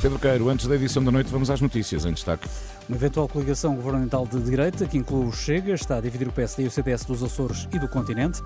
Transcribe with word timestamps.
Pedro 0.00 0.16
Queiro, 0.16 0.48
antes 0.48 0.68
da 0.68 0.76
edição 0.76 1.02
da 1.02 1.10
noite, 1.10 1.28
vamos 1.28 1.50
às 1.50 1.60
notícias 1.60 2.04
em 2.04 2.12
destaque. 2.12 2.48
Uma 2.88 2.96
eventual 2.96 3.28
coligação 3.28 3.74
governamental 3.74 4.24
de 4.28 4.40
direita, 4.40 4.86
que 4.86 4.96
inclui 4.96 5.26
o 5.26 5.32
Chega, 5.32 5.74
está 5.74 5.96
a 5.96 6.00
dividir 6.00 6.28
o 6.28 6.32
PSD 6.32 6.62
e 6.62 6.66
o 6.68 6.70
CDS 6.70 7.04
dos 7.04 7.20
Açores 7.20 7.68
e 7.72 7.80
do 7.80 7.88
continente. 7.88 8.40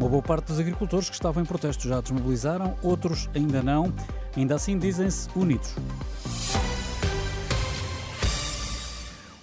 Uma 0.00 0.08
boa 0.08 0.22
parte 0.22 0.48
dos 0.48 0.58
agricultores 0.58 1.08
que 1.08 1.14
estavam 1.14 1.44
em 1.44 1.46
protesto 1.46 1.88
já 1.88 2.00
desmobilizaram, 2.00 2.74
outros 2.82 3.30
ainda 3.36 3.62
não. 3.62 3.94
Ainda 4.36 4.56
assim, 4.56 4.76
dizem-se 4.76 5.28
unidos. 5.36 5.76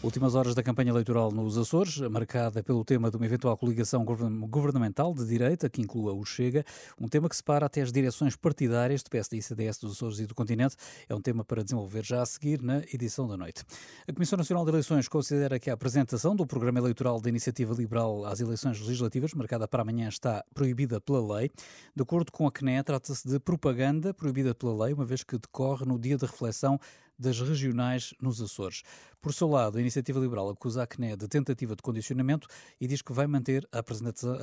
Últimas 0.03 0.35
horas 0.35 0.53
da 0.53 0.61
campanha 0.61 0.89
eleitoral 0.89 1.31
nos 1.31 1.57
Açores, 1.57 1.97
marcada 1.99 2.61
pelo 2.61 2.83
tema 2.83 3.09
de 3.09 3.15
uma 3.15 3.25
eventual 3.25 3.55
coligação 3.55 4.03
governamental 4.03 5.13
de 5.13 5.25
direita, 5.25 5.69
que 5.69 5.81
inclua 5.81 6.11
o 6.11 6.25
Chega, 6.25 6.65
um 6.99 7.07
tema 7.07 7.29
que 7.29 7.35
separa 7.37 7.67
até 7.67 7.81
as 7.81 7.89
direções 7.89 8.35
partidárias 8.35 9.01
do 9.01 9.09
PSD 9.09 9.37
e 9.37 9.41
CDS 9.41 9.77
dos 9.77 9.93
Açores 9.93 10.19
e 10.19 10.25
do 10.25 10.35
continente. 10.35 10.75
É 11.07 11.15
um 11.15 11.21
tema 11.21 11.45
para 11.45 11.63
desenvolver 11.63 12.03
já 12.03 12.21
a 12.21 12.25
seguir 12.25 12.61
na 12.61 12.79
edição 12.93 13.29
da 13.29 13.37
noite. 13.37 13.63
A 14.05 14.11
Comissão 14.11 14.35
Nacional 14.35 14.65
de 14.65 14.71
Eleições 14.71 15.07
considera 15.07 15.57
que 15.57 15.69
a 15.69 15.73
apresentação 15.73 16.35
do 16.35 16.45
programa 16.45 16.79
eleitoral 16.79 17.21
da 17.21 17.29
Iniciativa 17.29 17.73
Liberal 17.73 18.25
às 18.25 18.41
eleições 18.41 18.81
legislativas, 18.81 19.33
marcada 19.33 19.69
para 19.69 19.83
amanhã, 19.83 20.09
está 20.09 20.43
proibida 20.53 20.99
pela 20.99 21.37
lei. 21.37 21.49
De 21.95 22.03
acordo 22.03 22.29
com 22.29 22.45
a 22.45 22.51
CNE, 22.51 22.83
trata-se 22.83 23.25
de 23.25 23.39
propaganda 23.39 24.13
proibida 24.13 24.53
pela 24.53 24.83
lei, 24.83 24.93
uma 24.93 25.05
vez 25.05 25.23
que 25.23 25.37
decorre 25.37 25.85
no 25.85 25.97
dia 25.97 26.17
de 26.17 26.25
reflexão 26.25 26.77
das 27.17 27.39
regionais 27.39 28.13
nos 28.21 28.41
Açores. 28.41 28.83
Por 29.23 29.33
seu 29.33 29.47
lado, 29.47 29.77
a 29.77 29.81
Iniciativa 29.81 30.19
Liberal 30.19 30.49
acusa 30.49 30.83
a 30.83 30.85
CNE 30.85 31.15
de 31.15 31.29
tentativa 31.29 31.77
de 31.77 31.81
condicionamento 31.81 32.45
e 32.77 32.85
diz 32.85 33.01
que 33.01 33.13
vai 33.13 33.25
manter 33.25 33.65
a 33.71 33.79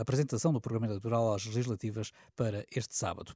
apresentação 0.00 0.54
do 0.54 0.58
programa 0.58 0.86
eleitoral 0.86 1.34
às 1.34 1.44
legislativas 1.44 2.12
para 2.34 2.64
este 2.74 2.96
sábado. 2.96 3.34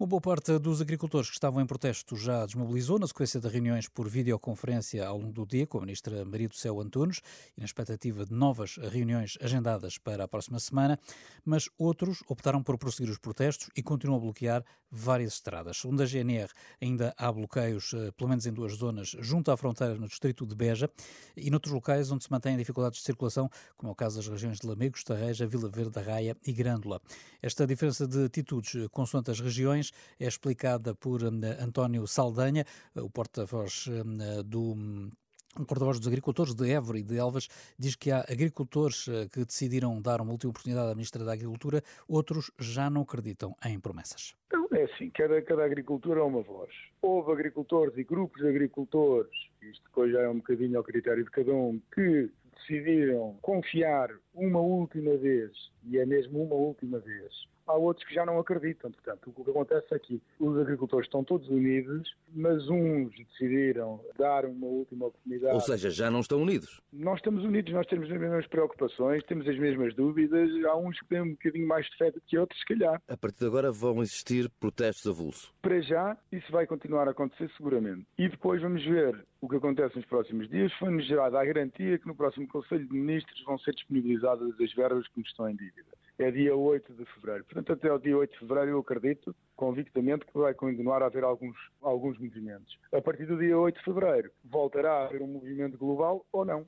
Uma 0.00 0.08
boa 0.08 0.20
parte 0.20 0.58
dos 0.58 0.80
agricultores 0.80 1.28
que 1.28 1.34
estavam 1.34 1.62
em 1.62 1.66
protesto 1.66 2.16
já 2.16 2.44
desmobilizou 2.44 2.98
na 2.98 3.06
sequência 3.06 3.38
de 3.38 3.46
reuniões 3.46 3.86
por 3.86 4.08
videoconferência 4.08 5.06
ao 5.06 5.18
longo 5.18 5.32
do 5.32 5.46
dia 5.46 5.64
com 5.64 5.78
a 5.78 5.82
ministra 5.82 6.24
Maria 6.24 6.48
do 6.48 6.56
Céu 6.56 6.80
Antunes 6.80 7.20
e 7.56 7.60
na 7.60 7.66
expectativa 7.66 8.26
de 8.26 8.34
novas 8.34 8.76
reuniões 8.76 9.38
agendadas 9.40 9.96
para 9.96 10.24
a 10.24 10.28
próxima 10.28 10.58
semana, 10.58 10.98
mas 11.44 11.68
outros 11.78 12.24
optaram 12.26 12.64
por 12.64 12.76
prosseguir 12.76 13.12
os 13.12 13.18
protestos 13.18 13.68
e 13.76 13.82
continuam 13.82 14.16
a 14.18 14.22
bloquear 14.22 14.64
várias 14.90 15.34
estradas. 15.34 15.76
Segundo 15.76 16.02
a 16.02 16.06
GNR, 16.06 16.50
ainda 16.82 17.14
há 17.16 17.30
bloqueios, 17.30 17.92
eh, 17.94 18.10
pelo 18.16 18.28
menos 18.28 18.44
em 18.44 18.52
duas 18.52 18.72
zonas, 18.72 19.14
junto 19.20 19.52
à 19.52 19.56
fronteira 19.56 19.94
no 19.94 20.08
distrito 20.08 20.44
de 20.44 20.54
Beja 20.56 20.79
e 21.36 21.50
noutros 21.50 21.72
locais 21.72 22.10
onde 22.10 22.24
se 22.24 22.30
mantêm 22.30 22.56
dificuldades 22.56 23.00
de 23.00 23.04
circulação, 23.04 23.50
como 23.76 23.90
é 23.90 23.92
o 23.92 23.94
caso 23.96 24.16
das 24.16 24.28
regiões 24.28 24.60
de 24.60 24.66
Lamegos, 24.66 25.02
Tarreja, 25.02 25.46
Vila 25.46 25.68
Verde, 25.68 25.98
Arraia 25.98 26.36
e 26.46 26.52
Grândola. 26.52 27.00
Esta 27.42 27.66
diferença 27.66 28.06
de 28.06 28.24
atitudes 28.24 28.88
consoante 28.90 29.30
as 29.30 29.40
regiões 29.40 29.92
é 30.18 30.26
explicada 30.26 30.94
por 30.94 31.22
eh, 31.22 31.26
António 31.60 32.06
Saldanha, 32.06 32.64
o 32.94 33.10
porta-voz 33.10 33.86
do 34.44 35.10
um 35.58 35.64
porta-voz 35.64 35.98
dos 35.98 36.06
agricultores 36.06 36.54
de 36.54 36.70
Évora 36.70 36.98
e 36.98 37.02
de 37.02 37.16
Elvas 37.16 37.48
diz 37.78 37.96
que 37.96 38.10
há 38.10 38.20
agricultores 38.20 39.06
que 39.32 39.44
decidiram 39.44 40.00
dar 40.00 40.20
uma 40.20 40.32
última 40.32 40.50
oportunidade 40.50 40.90
à 40.90 40.94
Ministra 40.94 41.24
da 41.24 41.32
Agricultura, 41.32 41.82
outros 42.08 42.50
já 42.58 42.88
não 42.88 43.02
acreditam 43.02 43.54
em 43.64 43.78
promessas. 43.80 44.34
Então, 44.46 44.68
é 44.72 44.84
assim, 44.84 45.10
cada, 45.10 45.40
cada 45.42 45.64
agricultura 45.64 46.20
é 46.20 46.22
uma 46.22 46.42
voz. 46.42 46.70
Houve 47.02 47.32
agricultores 47.32 47.96
e 47.96 48.04
grupos 48.04 48.40
de 48.40 48.48
agricultores, 48.48 49.32
isto 49.62 49.82
depois 49.84 50.12
já 50.12 50.22
é 50.22 50.28
um 50.28 50.36
bocadinho 50.36 50.78
ao 50.78 50.84
critério 50.84 51.24
de 51.24 51.30
cada 51.30 51.52
um, 51.52 51.80
que 51.94 52.30
decidiram 52.56 53.36
confiar 53.42 54.10
uma 54.34 54.60
última 54.60 55.16
vez, 55.16 55.50
e 55.84 55.98
é 55.98 56.06
mesmo 56.06 56.42
uma 56.42 56.54
última 56.54 56.98
vez, 57.00 57.32
há 57.70 57.76
outros 57.76 58.06
que 58.06 58.14
já 58.14 58.26
não 58.26 58.38
acreditam. 58.38 58.90
Portanto, 58.90 59.32
o 59.34 59.44
que 59.44 59.50
acontece 59.50 59.94
aqui, 59.94 60.20
é 60.40 60.44
os 60.44 60.58
agricultores 60.58 61.06
estão 61.06 61.24
todos 61.24 61.48
unidos, 61.48 62.14
mas 62.32 62.68
uns 62.68 63.10
decidiram 63.16 64.00
dar 64.18 64.44
uma 64.44 64.66
última 64.66 65.06
oportunidade. 65.06 65.54
Ou 65.54 65.60
seja, 65.60 65.90
já 65.90 66.10
não 66.10 66.20
estão 66.20 66.42
unidos. 66.42 66.80
Nós 66.92 67.16
estamos 67.16 67.44
unidos, 67.44 67.72
nós 67.72 67.86
temos 67.86 68.10
as 68.10 68.18
mesmas 68.18 68.46
preocupações, 68.46 69.22
temos 69.24 69.46
as 69.48 69.58
mesmas 69.58 69.94
dúvidas. 69.94 70.50
Há 70.64 70.76
uns 70.76 70.98
que 71.00 71.06
têm 71.06 71.22
um 71.22 71.30
bocadinho 71.30 71.66
mais 71.66 71.86
de 71.86 71.96
fé 71.96 72.10
do 72.10 72.20
que 72.20 72.38
outros, 72.38 72.58
se 72.60 72.66
calhar. 72.66 73.00
A 73.08 73.16
partir 73.16 73.40
de 73.40 73.46
agora 73.46 73.70
vão 73.70 74.02
existir 74.02 74.50
protestos 74.60 75.06
avulso. 75.06 75.52
Para 75.62 75.80
já, 75.80 76.16
isso 76.32 76.50
vai 76.50 76.66
continuar 76.66 77.08
a 77.08 77.12
acontecer 77.12 77.50
seguramente. 77.56 78.06
E 78.18 78.28
depois 78.28 78.60
vamos 78.60 78.84
ver 78.84 79.24
o 79.40 79.48
que 79.48 79.56
acontece 79.56 79.96
nos 79.96 80.06
próximos 80.06 80.48
dias. 80.48 80.72
Foi-nos 80.74 81.06
gerada 81.06 81.40
a 81.40 81.44
garantia 81.44 81.98
que 81.98 82.06
no 82.06 82.14
próximo 82.14 82.46
Conselho 82.48 82.86
de 82.86 82.94
Ministros 82.94 83.42
vão 83.44 83.58
ser 83.58 83.74
disponibilizadas 83.74 84.60
as 84.60 84.72
verbas 84.74 85.06
que 85.08 85.18
nos 85.18 85.28
estão 85.28 85.48
em 85.48 85.56
dívida 85.56 85.99
é 86.22 86.30
dia 86.30 86.54
8 86.54 86.92
de 86.92 87.04
fevereiro. 87.06 87.44
Portanto, 87.44 87.72
até 87.72 87.92
o 87.92 87.98
dia 87.98 88.16
8 88.16 88.32
de 88.32 88.38
fevereiro 88.38 88.70
eu 88.72 88.78
acredito 88.80 89.34
convictamente 89.56 90.26
que 90.26 90.38
vai 90.38 90.52
continuar 90.52 91.02
a 91.02 91.06
haver 91.06 91.24
alguns, 91.24 91.56
alguns 91.80 92.18
movimentos. 92.18 92.78
A 92.92 93.00
partir 93.00 93.26
do 93.26 93.38
dia 93.38 93.58
8 93.58 93.78
de 93.78 93.84
fevereiro 93.84 94.30
voltará 94.44 94.92
a 94.92 95.04
haver 95.06 95.22
um 95.22 95.26
movimento 95.26 95.78
global 95.78 96.24
ou 96.30 96.44
não. 96.44 96.66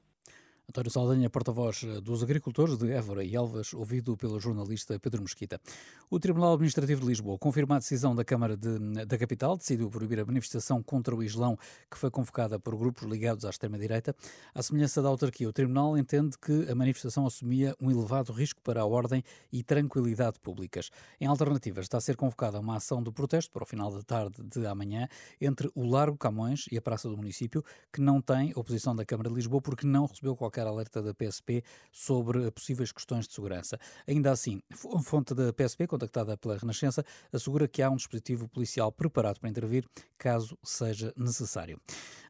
António 0.68 0.90
Saldanha, 0.90 1.28
porta-voz 1.28 1.82
eh, 1.84 2.00
dos 2.00 2.22
agricultores 2.22 2.78
de 2.78 2.90
Évora 2.92 3.24
e 3.24 3.34
Elvas, 3.34 3.74
ouvido 3.74 4.16
pelo 4.16 4.38
jornalista 4.38 4.98
Pedro 4.98 5.20
Mesquita. 5.20 5.60
O 6.08 6.20
Tribunal 6.20 6.54
Administrativo 6.54 7.00
de 7.00 7.06
Lisboa 7.08 7.36
confirma 7.36 7.76
a 7.76 7.78
decisão 7.78 8.14
da 8.14 8.24
Câmara 8.24 8.56
de, 8.56 9.04
da 9.04 9.18
Capital, 9.18 9.56
decidiu 9.56 9.90
proibir 9.90 10.20
a 10.20 10.24
manifestação 10.24 10.82
contra 10.82 11.14
o 11.14 11.22
Islão 11.22 11.58
que 11.90 11.98
foi 11.98 12.10
convocada 12.10 12.60
por 12.60 12.76
grupos 12.76 13.02
ligados 13.02 13.44
à 13.44 13.50
extrema-direita. 13.50 14.14
À 14.54 14.62
semelhança 14.62 15.02
da 15.02 15.08
autarquia, 15.08 15.48
o 15.48 15.52
Tribunal 15.52 15.98
entende 15.98 16.38
que 16.38 16.70
a 16.70 16.74
manifestação 16.74 17.26
assumia 17.26 17.76
um 17.80 17.90
elevado 17.90 18.32
risco 18.32 18.60
para 18.62 18.80
a 18.80 18.86
ordem 18.86 19.22
e 19.52 19.62
tranquilidade 19.62 20.38
públicas. 20.40 20.90
Em 21.20 21.26
alternativa, 21.26 21.80
está 21.80 21.98
a 21.98 22.00
ser 22.00 22.16
convocada 22.16 22.60
uma 22.60 22.76
ação 22.76 23.02
de 23.02 23.10
protesto 23.10 23.50
para 23.52 23.64
o 23.64 23.66
final 23.66 23.90
da 23.90 24.02
tarde 24.02 24.42
de 24.42 24.66
amanhã 24.66 25.08
entre 25.40 25.70
o 25.74 25.84
Largo 25.84 26.16
Camões 26.16 26.66
e 26.70 26.78
a 26.78 26.82
Praça 26.82 27.08
do 27.08 27.16
Município, 27.16 27.64
que 27.92 28.00
não 28.00 28.22
tem 28.22 28.52
oposição 28.54 28.94
da 28.94 29.04
Câmara 29.04 29.28
de 29.28 29.34
Lisboa 29.34 29.60
porque 29.60 29.86
não 29.86 30.06
recebeu 30.06 30.36
qualquer 30.36 30.61
qualquer 30.62 30.66
alerta 30.66 31.02
da 31.02 31.12
PSP 31.12 31.62
sobre 31.90 32.50
possíveis 32.50 32.92
questões 32.92 33.26
de 33.26 33.34
segurança. 33.34 33.78
Ainda 34.06 34.30
assim, 34.30 34.62
a 34.94 35.02
fonte 35.02 35.34
da 35.34 35.52
PSP, 35.52 35.86
contactada 35.86 36.36
pela 36.36 36.56
Renascença, 36.56 37.04
assegura 37.32 37.66
que 37.66 37.82
há 37.82 37.90
um 37.90 37.96
dispositivo 37.96 38.48
policial 38.48 38.92
preparado 38.92 39.40
para 39.40 39.50
intervir 39.50 39.84
caso 40.18 40.56
seja 40.62 41.12
necessário. 41.16 41.80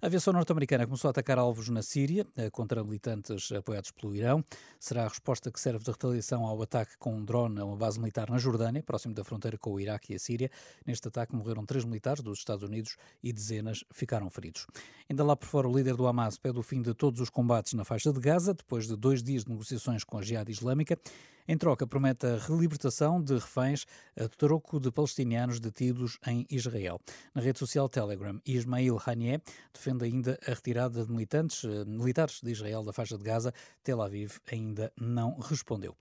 A 0.01 0.07
aviação 0.07 0.33
norte-americana 0.33 0.87
começou 0.87 1.09
a 1.09 1.11
atacar 1.11 1.39
alvos 1.39 1.69
na 1.69 1.83
Síria 1.83 2.27
eh, 2.37 2.51
contra 2.51 2.83
militantes 2.83 3.53
apoiados 3.53 3.91
pelo 3.91 4.17
Irão. 4.17 4.43
Será 4.81 5.05
a 5.05 5.09
resposta 5.09 5.51
que 5.53 5.61
serve 5.61 5.85
de 5.85 5.91
retaliação 5.91 6.47
ao 6.47 6.61
ataque 6.63 6.97
com 6.99 7.15
um 7.15 7.25
drone 7.25 7.61
a 7.61 7.65
uma 7.65 7.77
base 7.77 8.01
militar 8.01 8.31
na 8.31 8.39
Jordânia, 8.39 8.83
próximo 8.83 9.15
da 9.15 9.23
fronteira 9.23 9.59
com 9.59 9.73
o 9.73 9.79
Iraque 9.79 10.13
e 10.13 10.17
a 10.17 10.19
Síria. 10.19 10.51
Neste 10.87 11.07
ataque 11.07 11.37
morreram 11.37 11.65
três 11.67 11.85
militares 11.85 12.23
dos 12.23 12.39
Estados 12.39 12.65
Unidos 12.65 12.97
e 13.23 13.33
dezenas 13.33 13.85
ficaram 13.93 14.29
feridos. 14.31 14.67
Ainda 15.09 15.23
lá 15.23 15.37
por 15.37 15.47
fora, 15.47 15.69
o 15.69 15.77
líder 15.77 15.95
do 15.95 16.07
Hamas 16.07 16.39
pede 16.39 16.59
o 16.59 16.63
fim 16.63 16.81
de 16.81 16.95
todos 16.95 17.21
os 17.21 17.29
combates 17.29 17.75
na 17.75 17.85
faixa 17.85 18.12
de 18.13 18.21
Gaza, 18.21 18.55
depois 18.55 18.87
de 18.87 18.97
dois 18.97 19.23
dias 19.23 19.45
de 19.45 19.51
negociações 19.51 20.05
com 20.05 20.19
a 20.19 20.23
Jihad 20.23 20.49
Islâmica. 20.49 20.99
Em 21.47 21.59
troca, 21.59 21.85
promete 21.85 22.25
a 22.25 22.37
relibertação 22.37 23.21
de 23.21 23.35
reféns 23.35 23.85
a 24.17 24.29
troco 24.29 24.79
de 24.79 24.93
palestinianos 24.93 25.59
detidos 25.59 26.17
em 26.25 26.47
Israel. 26.49 27.01
Na 27.35 27.43
rede 27.43 27.59
social 27.59 27.89
Telegram, 27.89 28.41
Ismail 28.47 28.97
Haniyeh 29.05 29.43
defende 29.73 30.05
ainda 30.05 30.39
a 30.47 30.51
retirada 30.51 31.05
de 31.05 31.11
militantes, 31.11 31.65
eh, 31.65 31.85
militares 31.85 32.41
de 32.41 32.53
Israel 32.53 32.85
da 32.85 32.93
faixa 32.93 33.19
de 33.19 33.25
Gaza. 33.25 33.53
Tel 33.83 34.01
Aviv 34.01 34.39
ainda 34.51 34.93
não 34.97 35.37
respondeu. 35.41 35.97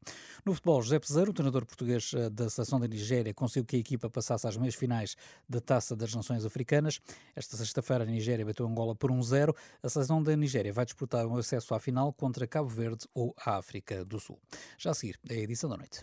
No 0.46 0.54
futebol, 0.54 0.81
José 0.84 1.00
Peseiro, 1.00 1.31
o 1.31 1.34
treinador 1.34 1.66
português 1.66 2.12
eh, 2.13 2.30
da 2.30 2.48
seleção 2.48 2.80
da 2.80 2.88
Nigéria, 2.88 3.34
conseguiu 3.34 3.66
que 3.66 3.75
a 3.75 3.80
equipa 3.80 4.10
passasse 4.12 4.48
às 4.48 4.56
meias 4.58 4.75
finais 4.75 5.16
da 5.50 5.60
Taça 5.60 5.96
das 5.96 6.13
Nações 6.13 6.46
Africanas. 6.46 7.02
Esta 7.36 7.58
sexta-feira, 7.58 8.04
a 8.04 8.08
Nigéria 8.08 8.46
bateu 8.46 8.68
Angola 8.68 8.94
por 8.94 9.12
1-0. 9.12 9.56
a 9.81 9.90
seleção 9.90 10.22
da 10.22 10.36
Nigéria 10.36 10.72
vai 10.72 10.86
disputar 10.86 11.25
um 11.25 11.36
acesso 11.36 11.74
à 11.74 11.80
final 11.80 12.00
contra 12.09 12.48
Cabo 12.48 12.69
Verde 12.69 13.06
ou 13.13 13.36
a 13.45 13.57
África 13.57 14.06
do 14.06 14.18
Sul. 14.18 14.39
Já 14.77 14.92
a 14.92 14.94
seguir, 14.94 15.19
a 15.30 15.33
edição 15.33 15.69
da 15.69 15.75
noite. 15.75 16.00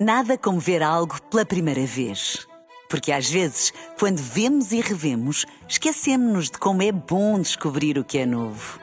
Nada 0.00 0.36
como 0.36 0.58
ver 0.58 0.82
algo 0.82 1.22
pela 1.30 1.46
primeira 1.46 1.86
vez. 1.86 2.48
Porque 2.90 3.12
às 3.12 3.30
vezes, 3.30 3.72
quando 3.96 4.18
vemos 4.18 4.72
e 4.72 4.80
revemos, 4.80 5.46
esquecemos-nos 5.68 6.50
de 6.50 6.58
como 6.58 6.82
é 6.82 6.90
bom 6.90 7.40
descobrir 7.40 7.96
o 7.96 8.04
que 8.04 8.18
é 8.18 8.26
novo. 8.26 8.80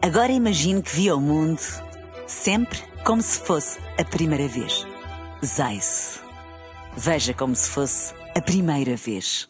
Agora 0.00 0.32
imagine 0.32 0.82
que 0.82 0.94
viu 0.94 1.16
o 1.16 1.20
mundo 1.20 1.60
sempre 2.26 2.78
como 3.04 3.20
se 3.20 3.38
fosse 3.40 3.78
a 3.98 4.04
primeira 4.04 4.48
vez. 4.48 4.86
Zais. 5.44 6.20
Veja 6.96 7.34
como 7.34 7.54
se 7.54 7.68
fosse 7.68 8.14
a 8.34 8.40
primeira 8.40 8.96
vez. 8.96 9.48